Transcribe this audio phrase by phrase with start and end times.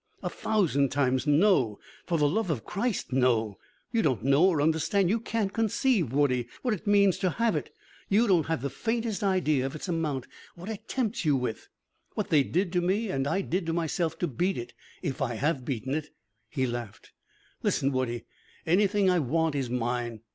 [0.23, 1.77] A thousand times no.
[2.07, 3.59] For the love of Christ no!
[3.91, 7.71] You don't know or understand, you can't conceive, Woodie, what it means to have it.
[8.09, 10.25] You don't have the faintest idea of its amount
[10.55, 11.67] what it tempts you with
[12.15, 15.35] what they did to me and I did to myself to beat it if I
[15.35, 16.07] have beaten it."
[16.49, 17.11] He laughed.
[17.61, 18.25] "Listen, Woodie.
[18.65, 20.21] Anything I want is mine.